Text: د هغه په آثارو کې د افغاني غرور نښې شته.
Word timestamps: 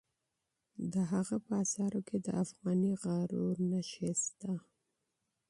د 0.93 0.95
هغه 1.11 1.35
په 1.45 1.51
آثارو 1.63 1.99
کې 2.07 2.17
د 2.25 2.27
افغاني 2.43 2.93
غرور 3.01 3.55
نښې 3.71 4.11
شته. 4.23 4.53